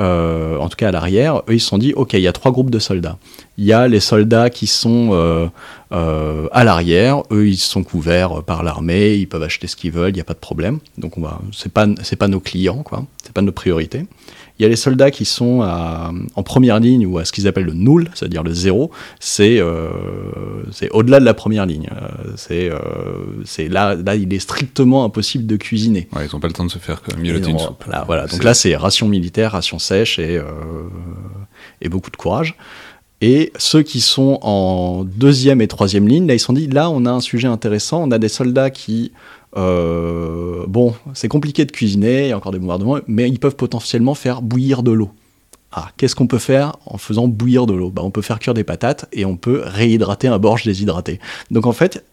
[0.00, 2.32] euh, en tout cas à l'arrière, eux ils se sont dit ok, il y a
[2.32, 3.16] trois groupes de soldats.
[3.58, 5.46] Il y a les soldats qui sont euh,
[5.92, 10.10] euh, à l'arrière, eux ils sont couverts par l'armée, ils peuvent acheter ce qu'ils veulent,
[10.10, 10.80] il n'y a pas de problème.
[10.98, 11.86] Donc on va, c'est pas
[12.18, 14.06] pas nos clients quoi, c'est pas nos priorités.
[14.58, 17.48] Il y a les soldats qui sont à, en première ligne ou à ce qu'ils
[17.48, 18.92] appellent le null, c'est-à-dire le zéro.
[19.18, 19.88] C'est euh,
[20.92, 21.90] au-delà de la première ligne.
[22.36, 22.78] C'est euh,
[23.44, 26.08] c'est là là il est strictement impossible de cuisiner.
[26.12, 27.84] Ouais, ils n'ont pas le temps de se faire mijoter une soupe.
[27.90, 28.26] Là, voilà.
[28.26, 30.44] Donc là c'est ration militaire, ration sèche et euh,
[31.82, 32.56] et beaucoup de courage.
[33.20, 36.90] Et ceux qui sont en deuxième et troisième ligne, là ils se sont dit là
[36.90, 38.02] on a un sujet intéressant.
[38.02, 39.12] On a des soldats qui
[39.56, 43.56] euh, bon, c'est compliqué de cuisiner, il y a encore des bombardements, mais ils peuvent
[43.56, 45.10] potentiellement faire bouillir de l'eau.
[45.72, 47.90] Ah, qu'est-ce qu'on peut faire en faisant bouillir de l'eau?
[47.90, 51.20] Bah, On peut faire cuire des patates et on peut réhydrater un borge déshydraté.
[51.50, 52.04] Donc en fait,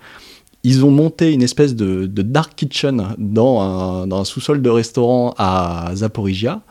[0.64, 6.62] ils ont monté une espèce de, dark kitchen dans un, sous-sol de restaurant à Zaporizhia,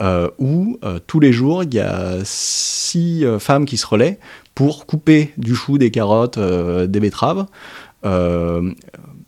[0.00, 4.18] euh, où euh, tous les jours, il y a six femmes qui se relaient
[4.54, 7.46] pour couper du chou, des carottes, des betteraves,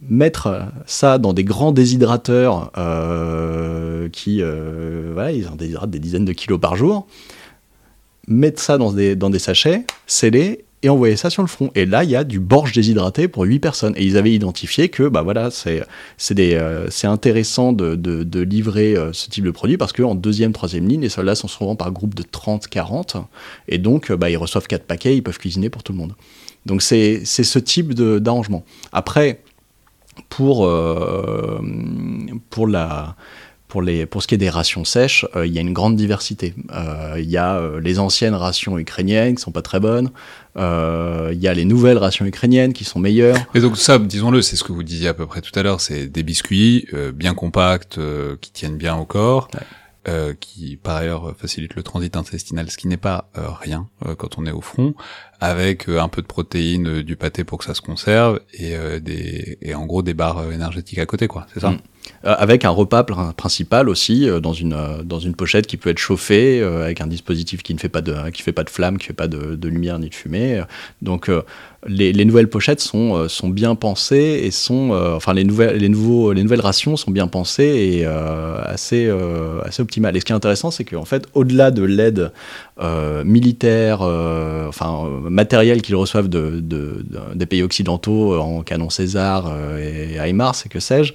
[0.08, 6.24] mettre ça dans des grands déshydrateurs euh, qui, euh, voilà, ils en déshydratent des dizaines
[6.24, 7.06] de kilos par jour,
[8.26, 11.72] mettre ça dans des, dans des sachets, sceller et envoyer ça sur le front.
[11.74, 13.94] Et là, il y a du borge déshydraté pour 8 personnes.
[13.96, 15.82] Et ils avaient identifié que bah voilà, c'est
[16.38, 21.08] euh, intéressant de, de, livrer ce type de produit parce qu'en deuxième, troisième ligne, les
[21.08, 23.16] soldats sont souvent par groupe de 30, 40.
[23.66, 26.14] Et donc, bah, ils reçoivent 4 paquets, ils peuvent cuisiner pour tout le monde.
[26.64, 28.64] Donc, c'est ce type d'arrangement.
[28.92, 29.40] Après,
[30.28, 31.60] pour, euh,
[32.50, 33.16] pour, la,
[33.68, 35.96] pour, les, pour ce qui est des rations sèches, euh, il y a une grande
[35.96, 36.54] diversité.
[36.72, 40.10] Euh, il y a les anciennes rations ukrainiennes qui sont pas très bonnes.
[40.56, 43.36] Il y a les nouvelles rations ukrainiennes qui sont meilleures.
[43.54, 45.80] Et donc ça, disons-le, c'est ce que vous disiez à peu près tout à l'heure,
[45.80, 48.00] c'est des biscuits bien compacts,
[48.40, 49.48] qui tiennent bien au corps.
[49.54, 49.60] Ouais.
[50.06, 54.14] Euh, qui par ailleurs facilite le transit intestinal, ce qui n'est pas euh, rien euh,
[54.14, 54.94] quand on est au front,
[55.40, 59.74] avec un peu de protéines, du pâté pour que ça se conserve et des et
[59.74, 61.46] en gros des barres énergétiques à côté, quoi.
[61.52, 61.70] C'est ça?
[61.70, 61.78] Mm.
[62.22, 63.04] Avec un repas
[63.36, 67.74] principal aussi dans une dans une pochette qui peut être chauffée avec un dispositif qui
[67.74, 70.08] ne fait pas de qui fait pas de flamme, qui fait pas de, lumière ni
[70.08, 70.62] de fumée.
[71.02, 71.30] Donc
[71.86, 76.32] les, les, nouvelles pochettes sont, sont bien pensées et sont enfin les nouvelles les nouveaux
[76.32, 79.10] les nouvelles rations sont bien pensées et assez
[79.64, 80.16] assez optimales.
[80.16, 82.32] Et ce qui est intéressant, c'est qu'en fait, au-delà de l'aide
[82.80, 86.62] euh, militaire, euh, enfin euh, matérielle qu'ils reçoivent de,
[87.34, 91.14] des pays occidentaux en canon César et HIMARS et que sais-je,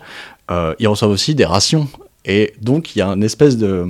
[0.50, 1.88] ils reçoivent aussi des rations
[2.26, 3.88] et donc, il y a une espèce de.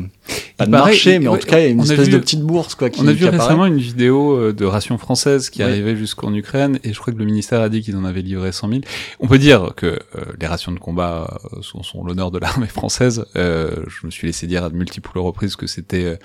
[0.58, 2.74] Pas de marché, mais en tout cas, il y a une espèce de petite bourse.
[2.74, 6.34] Quoi, qui, on a vu récemment une vidéo euh, de rations françaises qui arrivait jusqu'en
[6.34, 8.82] Ukraine, et je crois que le ministère a dit qu'ils en avaient livré 100 000.
[9.20, 10.00] On peut dire que euh,
[10.40, 13.26] les rations de combat euh, sont, sont l'honneur de l'armée française.
[13.36, 16.18] je me suis laissé dire à de multiples reprises que c'était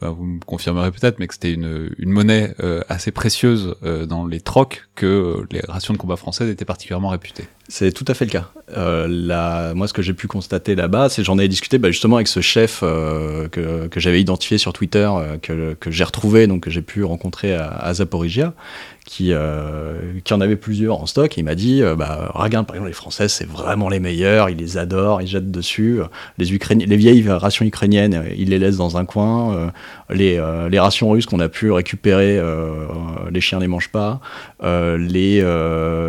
[0.00, 4.26] vous me confirmerez peut-être, mais que c'était une, une monnaie euh, assez précieuse euh, dans
[4.26, 7.44] les trocs que euh, les rations de combat françaises étaient particulièrement réputées.
[7.68, 8.50] C'est tout à fait le cas.
[8.68, 12.28] La, moi, ce que j'ai pu constater là-bas, c'est j'en ai discuté bah, justement avec
[12.28, 15.10] ce chef que, que j'avais identifié sur Twitter,
[15.42, 18.54] que, que j'ai retrouvé, donc que j'ai pu rencontrer à, à Zaporigia,
[19.08, 21.38] qui, euh, qui en avait plusieurs en stock.
[21.38, 24.50] Et il m'a dit euh, bah, Regarde, par exemple, les Français, c'est vraiment les meilleurs,
[24.50, 26.00] ils les adorent, ils jettent dessus.
[26.36, 29.54] Les, Ukrainiens, les vieilles rations ukrainiennes, ils les laissent dans un coin.
[29.54, 29.70] Euh,
[30.10, 30.38] les,
[30.70, 32.40] les, rations russes qu'on a pu récupérer,
[33.30, 34.20] les chiens ne les mangent pas.
[34.62, 35.42] les,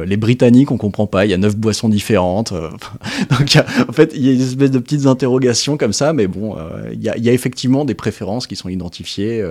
[0.05, 2.51] les Britanniques, on comprend pas, il y a neuf boissons différentes.
[3.29, 3.57] Donc,
[3.87, 6.57] en fait, il y a une espèce de petites interrogations comme ça, mais bon,
[6.91, 9.43] il y y, a, effectivement des préférences qui sont identifiées.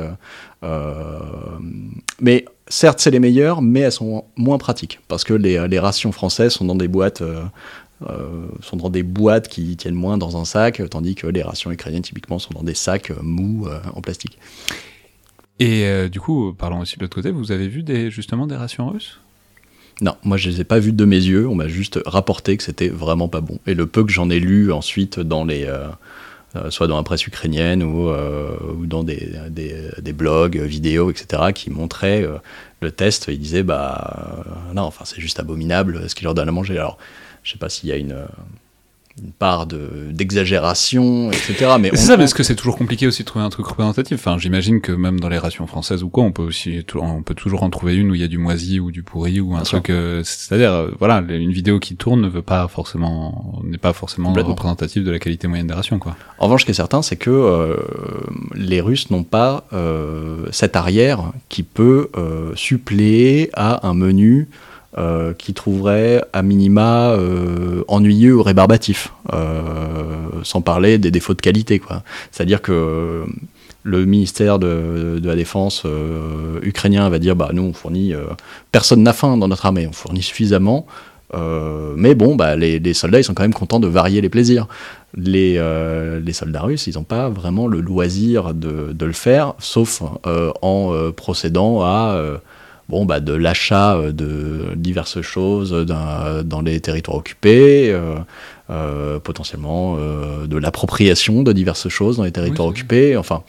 [2.20, 6.12] mais certes, c'est les meilleures, mais elles sont moins pratiques parce que les, les rations
[6.12, 7.22] françaises sont dans des boîtes.
[7.22, 7.42] Euh,
[8.08, 11.72] euh, sont dans des boîtes qui tiennent moins dans un sac, tandis que les rations
[11.72, 14.38] ukrainiennes typiquement sont dans des sacs mous euh, en plastique.
[15.58, 18.90] Et du coup, parlons aussi de l'autre côté, vous avez vu des, justement des rations
[18.90, 19.18] russes?
[20.00, 22.62] Non, moi je les ai pas vues de mes yeux, on m'a juste rapporté que
[22.62, 23.58] c'était vraiment pas bon.
[23.66, 25.88] Et le peu que j'en ai lu ensuite dans les, euh,
[26.70, 31.52] soit dans la presse ukrainienne ou, euh, ou dans des, des, des, blogs, vidéos, etc.,
[31.54, 32.38] qui montraient euh,
[32.80, 33.26] le test.
[33.28, 36.78] Ils disaient, bah non, enfin c'est juste abominable ce qu'ils leur donnent à manger.
[36.78, 36.98] Alors,
[37.42, 38.16] je sais pas s'il y a une
[39.22, 41.76] une part d'exagération, etc.
[41.80, 44.18] Mais c'est ça, mais est-ce que c'est toujours compliqué aussi de trouver un truc représentatif
[44.18, 47.34] Enfin, j'imagine que même dans les rations françaises ou quoi, on peut aussi, on peut
[47.34, 49.62] toujours en trouver une où il y a du moisi ou du pourri ou un
[49.62, 49.90] truc.
[49.90, 54.32] Euh, c'est-à-dire, euh, voilà, une vidéo qui tourne ne veut pas forcément, n'est pas forcément
[54.32, 56.16] représentative de la qualité moyenne des rations, quoi.
[56.38, 57.76] En revanche, ce qui est certain, c'est que euh,
[58.54, 59.66] les Russes n'ont pas
[60.50, 62.10] cette arrière qui peut
[62.54, 64.48] suppléer à un menu
[64.96, 69.92] euh, qui trouverait à minima euh, ennuyeux ou rébarbatif, euh,
[70.44, 71.78] sans parler des défauts de qualité.
[72.32, 73.26] C'est-à-dire que
[73.82, 75.84] le ministère de, la Défense
[76.62, 78.14] ukrainien va dire bah, nous, on fournit.
[78.72, 80.86] personne n'a faim dans notre armée, on fournit suffisamment.
[81.34, 84.68] mais bon, bah, les, soldats, ils sont quand même contents de varier les plaisirs.
[85.14, 85.56] Les,
[86.32, 92.40] soldats russes, ils n'ont pas vraiment le loisir de le faire, sauf en procédant à
[92.88, 98.16] bon, bah, de l'achat euh, de diverses choses dans les territoires occupés, euh,
[98.70, 103.16] euh, potentiellement de l'appropriation de diverses choses dans les territoires occupés.
[103.16, 103.42] Enfin,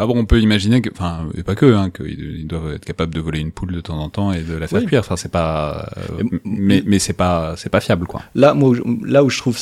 [0.00, 3.14] ah bon, on peut imaginer que, enfin, et pas que, hein, qu'ils doivent être capables
[3.14, 5.00] de voler une poule de temps en temps et de la faire cuire.
[5.00, 8.22] Enfin, c'est pas, euh, mais, mais c'est pas, c'est pas fiable, quoi.
[8.34, 9.58] Là, moi, là où je trouve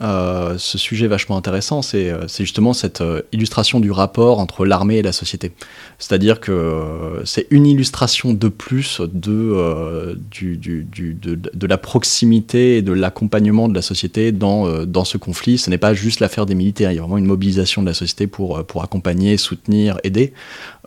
[0.00, 4.96] euh, ce sujet vachement intéressant, c'est, euh, c'est justement cette illustration du rapport entre l'armée
[4.96, 5.52] et la société.
[5.98, 12.78] C'est-à-dire que c'est une illustration de plus de, du, du, du de, de, la proximité
[12.78, 15.58] et de l'accompagnement de la société dans, dans ce conflit.
[15.58, 16.92] Ce n'est pas juste l'affaire des militaires.
[16.92, 20.32] Il y a vraiment une mobilisation de la société pour, pour accompagner, soutenir aider.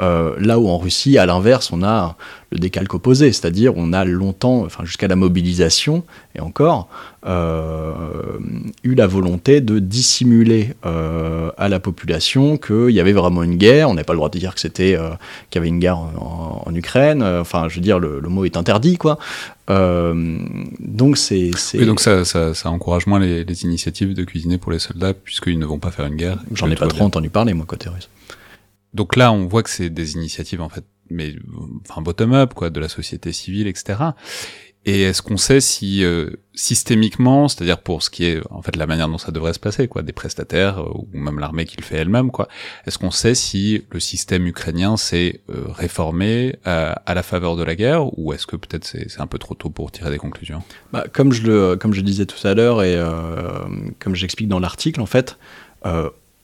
[0.02, 2.18] Euh, là où en Russie, à l'inverse, on a
[2.52, 6.04] le décalque opposé, c'est-à-dire on a longtemps, enfin jusqu'à la mobilisation
[6.36, 6.90] et encore,
[7.26, 7.94] euh,
[8.84, 13.90] eu la volonté de dissimuler euh, à la population qu'il y avait vraiment une guerre.
[13.90, 14.98] On n'a pas le droit de dire que c'était
[15.50, 17.24] qu'il y avait une guerre en, Ukraine.
[17.24, 19.18] Enfin, je veux dire, le, mot est interdit, quoi.
[19.70, 21.52] donc c'est.
[21.74, 25.58] Oui, donc ça, ça, encourage moins les, les, initiatives de cuisiner pour les soldats puisqu'ils
[25.58, 26.38] ne vont pas faire une guerre.
[26.54, 28.10] J'en ai pas trop entendu parler, moi, côté russe.
[28.96, 31.36] Donc là, on voit que c'est des initiatives en fait, mais
[31.88, 33.96] enfin bottom-up quoi, de la société civile, etc.
[34.88, 38.86] Et est-ce qu'on sait si euh, systémiquement, c'est-à-dire pour ce qui est en fait la
[38.86, 41.84] manière dont ça devrait se passer, quoi, des prestataires euh, ou même l'armée qui le
[41.84, 42.48] fait elle-même, quoi,
[42.86, 47.76] est-ce qu'on sait si le système ukrainien s'est euh, réformé à la faveur de la
[47.76, 50.62] guerre ou est-ce que peut-être c'est un peu trop tôt pour tirer des conclusions?
[50.94, 52.98] Bah, Comme je le comme je disais tout à l'heure et
[54.00, 55.38] comme j'explique dans l'article, en fait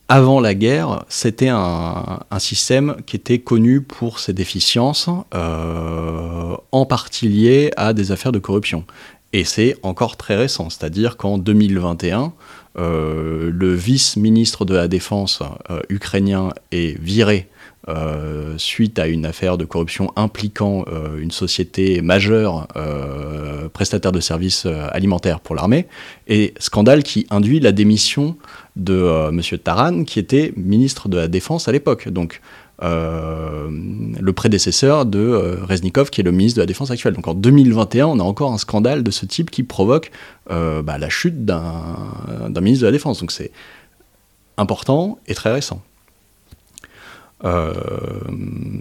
[0.07, 7.29] avant la guerre, c'était un, système qui était connu pour ses déficiences, euh, en partie
[7.29, 8.83] liées à des affaires de corruption.
[9.33, 12.33] Et c'est encore très récent, c'est-à-dire qu'en 2021,
[12.77, 17.47] euh, le vice-ministre de la Défense euh, ukrainien est viré
[17.89, 24.19] euh, suite à une affaire de corruption impliquant euh, une société majeure euh, prestataire de
[24.19, 25.87] services alimentaires pour l'armée,
[26.27, 28.37] et scandale qui induit la démission
[28.75, 29.41] de M.
[29.60, 32.10] Taran, qui était ministre de la Défense à l'époque.
[32.10, 32.41] Donc,
[32.81, 37.13] le prédécesseur de Reznikov, qui est le ministre de la Défense actuel.
[37.13, 40.12] Donc en 2021, on a encore un scandale de ce type qui provoque
[40.49, 41.62] bah, la chute d'un
[42.60, 43.19] ministre de la Défense.
[43.19, 43.51] Donc c'est
[44.57, 45.84] important et très récent.
[47.43, 47.73] Euh,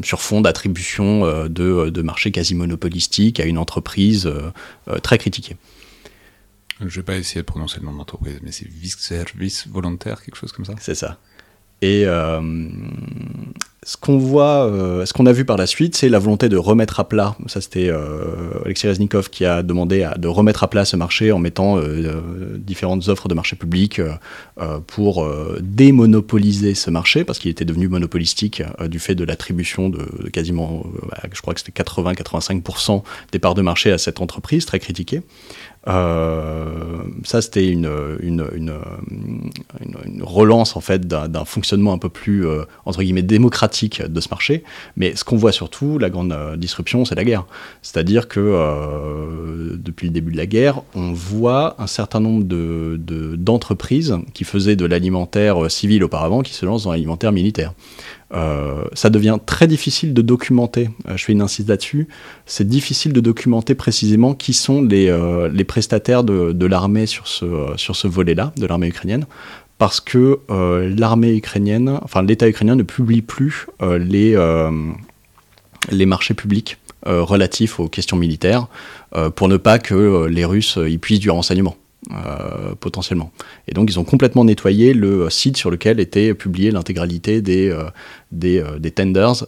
[0.03, 5.57] sur fond d'attribution euh, de, de marchés quasi monopolistiques à une entreprise euh, très critiquée.
[6.81, 10.37] Je vais pas essayer de prononcer le nom de l'entreprise, mais c'est Service Volontaire, quelque
[10.37, 11.19] chose comme ça C'est ça.
[11.83, 12.07] Et
[13.83, 16.59] ce qu'on voit, euh, ce qu'on a vu par la suite, c'est la volonté de
[16.59, 17.35] remettre à plat.
[17.47, 21.39] Ça, c'était euh, Alexis Reznikov qui a demandé de remettre à plat ce marché en
[21.39, 24.01] mettant euh, différentes offres de marché public
[24.87, 25.27] pour
[25.61, 30.85] démonopoliser ce marché parce qu'il était devenu monopolistique du fait de l'attribution de, quasiment,
[31.33, 35.23] je crois que c'était 80-85% des parts de marché à cette entreprise très critiquée.
[35.89, 37.91] Euh, ça, c'était une,
[38.21, 38.75] une, une,
[39.81, 44.29] une, relance en fait d'un fonctionnement un peu plus euh, entre guillemets démocratique de ce
[44.29, 44.63] marché.
[44.97, 47.47] Mais ce qu'on voit surtout, la grande euh, disruption, c'est la guerre.
[47.81, 48.41] C'est-à-dire que
[49.77, 54.77] depuis le début de la guerre, on voit un certain nombre d'entreprises de, qui faisaient
[54.77, 57.73] de l'alimentaire civil auparavant, qui se lancent dans l'alimentaire militaire.
[58.33, 60.91] Euh, ça devient très difficile de documenter.
[61.09, 62.07] Euh, je fais une incise là-dessus.
[62.47, 67.27] C'est difficile de documenter précisément qui sont les, euh, les prestataires de, de l'armée sur
[67.27, 69.27] ce, sur ce volet-là, de l'armée ukrainienne,
[69.79, 74.37] parce que l'armée ukrainienne, enfin l'État ukrainien ne publie plus les,
[75.91, 78.67] les marchés publics relatifs aux questions militaires,
[79.37, 81.77] pour ne pas que les Russes y puissent du renseignement.
[82.11, 83.31] Euh, potentiellement.
[83.69, 87.85] Et donc ils ont complètement nettoyé le site sur lequel était publiée l'intégralité des, euh,
[88.43, 89.45] euh, des, tenders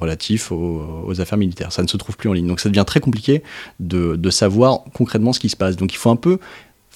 [0.00, 1.70] relatifs aux, affaires militaires.
[1.70, 2.46] Ça ne se trouve plus en ligne.
[2.46, 3.42] Donc ça devient très compliqué
[3.78, 5.76] de, de savoir concrètement ce qui se passe.
[5.76, 6.38] Donc il faut un peu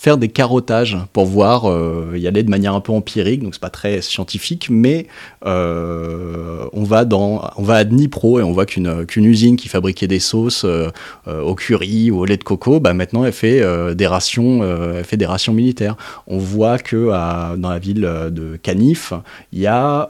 [0.01, 3.61] faire des carottages pour voir, euh, y aller de manière un peu empirique, donc c'est
[3.61, 5.07] pas très scientifique, mais
[5.45, 9.69] euh, on va dans, on va à Dnipro et on voit qu'une qu'une usine qui
[9.69, 10.89] fabriquait des sauces euh,
[11.27, 13.63] au curry ou au lait de coco, bah maintenant elle fait
[13.95, 15.97] des rations, elle fait des rations militaires.
[16.27, 17.11] On voit que
[17.59, 19.13] dans la ville de Canif,
[19.53, 20.09] il y a,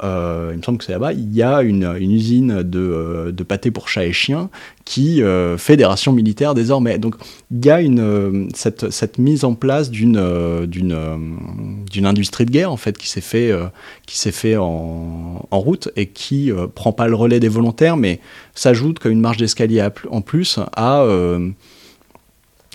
[0.52, 3.88] il me semble que c'est là-bas, il y a une, usine de, de pâté pour
[3.88, 4.50] chats et chiens
[4.90, 5.76] qui euh, fait
[6.52, 6.98] désormais.
[6.98, 7.14] Donc
[7.52, 12.72] il y a une, euh, cette, mise en place d'une euh, d'une industrie de guerre
[12.72, 13.52] en fait qui s'est fait,
[14.08, 18.18] qui fait en, en, route et qui prend pas le relais des volontaires mais
[18.56, 21.06] s'ajoute comme une marge d'escalier en plus à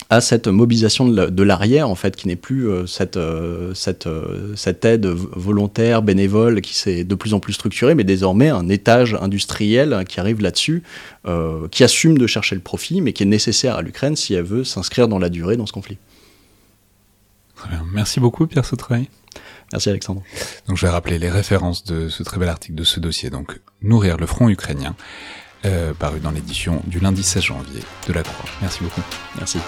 [0.10, 4.56] à cette mobilisation de l'arrière, en fait, qui n'est plus euh, cette, euh, cette, euh,
[4.56, 9.18] cette, aide volontaire, bénévole, qui s'est de plus en plus structurée, mais désormais un étage
[9.20, 10.84] industriel qui arrive là-dessus,
[11.72, 14.64] qui assume de chercher le profit, mais qui est nécessaire à l'Ukraine si elle veut
[14.64, 15.98] s'inscrire dans la durée dans ce conflit.
[17.56, 17.84] Très bien.
[17.94, 19.10] Merci beaucoup, Pierre Sautreuil.
[19.72, 20.22] Merci, Alexandre.
[20.68, 23.32] Donc, je vais rappeler les références de ce très bel article de ce dossier.
[23.32, 24.96] Donc, Nourrir le front ukrainien,
[26.00, 28.50] paru dans l'édition du lundi 16 janvier de la Croix.
[28.62, 29.02] Merci beaucoup.
[29.38, 29.60] Merci.